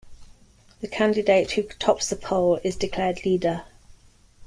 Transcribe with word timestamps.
The 0.79 0.87
candidate 0.87 1.51
who 1.51 1.61
tops 1.61 2.09
the 2.09 2.15
poll 2.15 2.59
is 2.63 2.75
declared 2.75 3.23
leader. 3.23 3.65